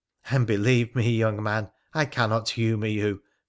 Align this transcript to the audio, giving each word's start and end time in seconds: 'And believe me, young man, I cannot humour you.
'And 0.31 0.47
believe 0.47 0.95
me, 0.95 1.11
young 1.15 1.43
man, 1.43 1.69
I 1.93 2.05
cannot 2.05 2.49
humour 2.49 2.87
you. 2.87 3.21